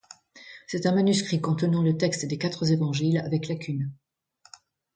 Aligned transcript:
C'est 0.65 0.87
un 0.87 0.95
manuscrit 0.95 1.41
contenant 1.41 1.83
le 1.83 1.95
texte 1.95 2.25
des 2.25 2.39
quatre 2.39 2.71
Évangiles 2.71 3.19
avec 3.19 3.47
lacunes. 3.47 3.91